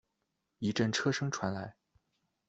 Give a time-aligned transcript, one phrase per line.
[0.57, 1.75] 一阵车声传来